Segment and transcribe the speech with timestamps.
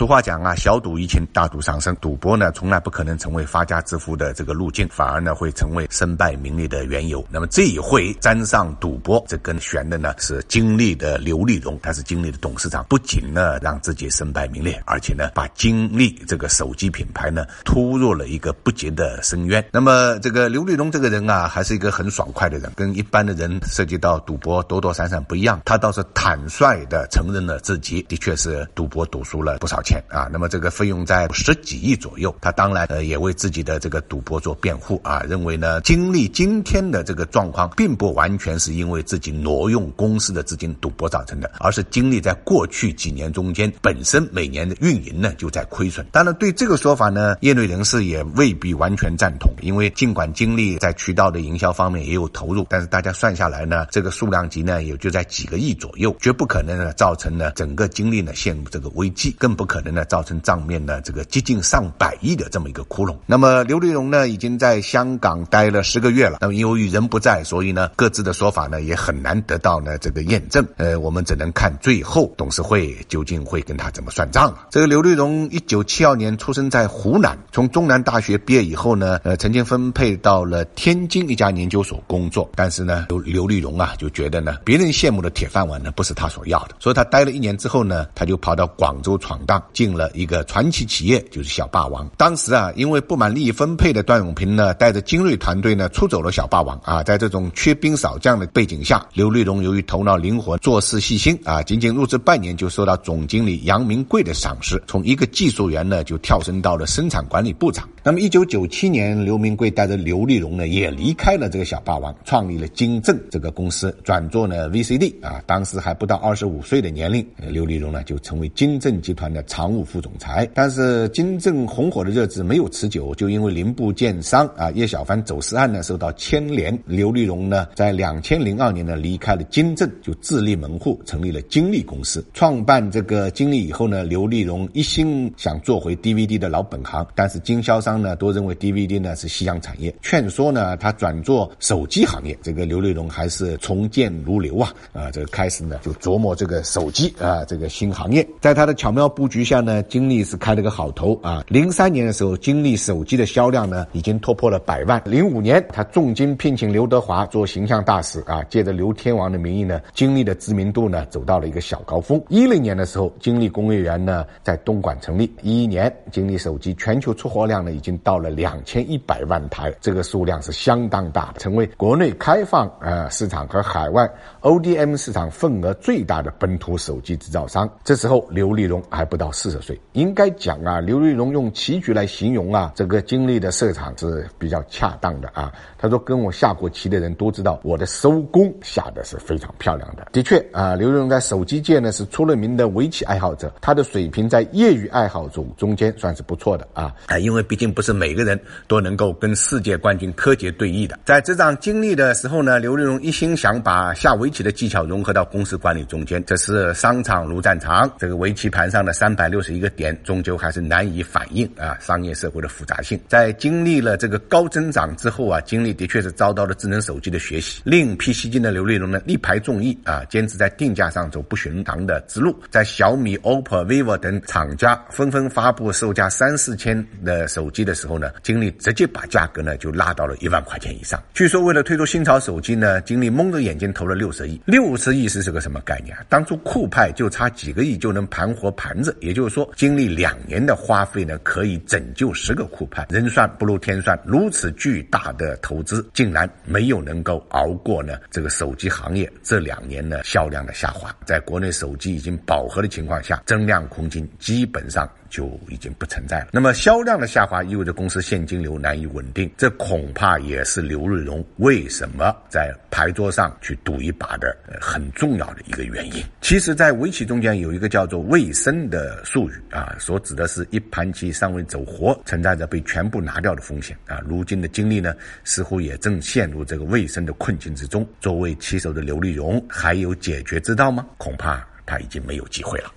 [0.00, 1.94] 俗话讲啊，小赌怡情，大赌伤身。
[1.96, 7.22] 赌博呢，从来不可能成为发家致富的这个路径，反而呢，会成为身败名裂的缘由。
[7.30, 19.62] 那么这一回沾上赌博，这根悬的呢是金立的刘立荣，他是金立的董事长，不仅呢让自己身败名裂，而且呢把金立这个手机品牌呢拖入了一个不洁的深渊。
[19.70, 29.78] 那么这个刘立荣这个人啊，还是一个很爽快的人，跟一般的人涉及到赌博躲躲闪闪不一样，他倒是坦率的承认了自己的确是赌博赌输了不少。
[29.89, 46.06] 钱钱啊，那么这个费用在十几亿左右，他当然呃也为自己的这个赌博做辩护啊，认为呢，经历今天的这个状况，并不完全是因为自己挪用公司的资金赌博造成的，而是经历在过去几年中间本身每年的运营呢就在亏损。
[46.12, 59.70] 当然，对这个说法呢，业内人士也未必完全赞同，因为尽管经历在渠道的营销方面也有投入，但是大家算下来呢，这个数量级呢也就在几个亿左右，绝不可能呢造成呢整个经历呢陷入这个危机，更不。
[59.70, 63.16] 可可能呢，造成账面呢这个接近上百亿的这么一个窟窿。
[63.24, 66.36] 那么刘立荣呢，已经在香港待了十个月了。
[66.42, 70.62] 那么由于人不在，所以呢，各自的说法呢也很难得到呢这个验证。
[70.76, 74.66] 呃，我们只能看最后董事会究竟会跟他怎么算账了。
[74.70, 82.50] 这个刘立荣一九七二年出生在湖南，从中南大学毕业以后呢，呃，曾经分配到了天津一家研究所工作。
[82.54, 89.62] 但是呢，刘刘立荣啊就觉得呢，别人羡慕的铁饭碗呢不是他所要的，所以他待了一年之后呢，他就跑到广州闯荡。
[89.72, 92.08] 进了一个传奇企业，就是小霸王。
[92.16, 97.02] 当时啊，因为不满利益分配的段永平呢，带着精锐团队呢出走了小霸王啊。
[97.02, 107.88] 在这种缺兵少将的背景下，刘立荣由于头脑灵活、做事细心啊，仅仅入职半年就受到总经理杨明贵的赏识，从一个技术员呢就跳升到了生产管理部长。
[108.02, 115.42] 那么，一九九七年，刘明贵带着刘丽荣呢也离开了这个小霸王，创立了金正这个公司，转做呢 VCD 啊。
[115.44, 120.48] 当时还不到二十五岁的年龄，刘丽荣呢就成为金正集团的常务副总裁。
[120.54, 126.76] 但是金正红火的日子没有持久，就因为零部件商啊叶小帆走私案呢受到牵连。
[126.86, 132.24] 刘丽荣呢在两千零二年呢离开了金正，就自立门户，成立了金立公司。
[132.32, 137.89] 创办这个金立以后呢，刘丽荣一心想做回 DVD 的老本行，但是经销商。
[137.90, 142.38] 商呢都认为 DVD 呢是夕阳产业，劝说呢他转做手机行业。
[142.40, 148.24] 这个刘立荣还是从谏如流啊啊，这个开始呢就琢磨这个手机啊这个新行业。
[148.40, 151.44] 在他的巧妙布局下呢，金立是开了个好头啊。
[151.48, 155.02] 零三年的时候，金立手机的销量呢已经突破了百万。
[155.04, 162.22] 零五年，他重金聘请刘德华做形象大使啊，借着刘天王的名义呢，金立的知名度呢走到了一个小高峰。
[162.28, 165.28] 一零年的时候，金立工业园呢在东莞成立。
[165.42, 167.79] 一一年，金立手机全球出货量呢。
[167.80, 174.06] 已经到了两千一百万台，这个数量是相当大的，成为国内开放呃市场和海外
[174.42, 177.66] ODM 市场份额最大的本土手机制造商。
[177.82, 185.50] 这时候刘立荣还不到四十岁，应该讲啊，刘立荣用棋局来形容啊，这个经历的市场是比较恰当的啊。
[185.78, 190.06] 他说，跟我下过棋的人都知道，我的收工下的是非常漂亮的。
[190.12, 197.69] 的确啊，刘立荣在手机界呢是出了名的围棋爱好者，他的水平在业余爱好者中间算是不错的啊啊，因为毕竟。
[197.70, 200.98] 不是每个人都能够跟世界冠军柯洁对弈的。
[201.04, 206.22] 在这场经历的时候呢，刘立荣一心想把下围棋的技巧融合到公司管理中间。
[206.24, 213.00] 这是商场如战场，这个围棋盘上的三百六十一个点，终究还是难以反映啊商业社会的复杂性。
[213.08, 217.62] 在经历了这个高增长之后啊，经历的确是遭到了智能手机的学习。
[217.64, 222.34] 另辟蹊径的刘立荣呢，力排众议啊，坚持在定价上走不寻常的之路。
[222.50, 227.59] 在小米、OPPO、vivo 等厂家纷纷发布售价三四千的手机。
[227.64, 231.02] 的时候呢，经理直接把价格呢就拉到了一万块钱以上。
[231.14, 234.40] 据说为了推出新潮手机呢，经理蒙着眼睛投了六十亿。
[234.44, 236.04] 六十亿是是个什么概念啊？
[236.08, 242.86] 当初酷派就差几个亿就能盘活盘子，也就是说，经历两年的花费呢，可以拯救十个酷派。
[242.90, 250.94] 人算不如天算，如此巨大的投资，竟然没有能够熬过呢这个手机行业这两年呢销量的下滑。
[251.04, 254.88] 在国内手机已经饱和的情况下，增量空间基本上。
[255.10, 256.28] 就已经不存在了。
[256.32, 266.02] 那么销量的下滑意味着公司现金流难以稳定，这恐怕也是刘瑞荣为什么在牌桌上去赌一把的很重要的一个原因。
[266.20, 274.00] 其实，在围棋中间有一个叫做“卫生”的术语啊，所指的是一盘棋尚未走活，存在着被全部拿掉的风险啊。
[274.06, 277.86] 如今的经历呢，似乎也正陷入这个卫生的困境之中。
[278.00, 280.86] 作为棋手的刘立荣，还有解决之道吗？
[280.96, 282.72] 恐怕他已经没有机会了。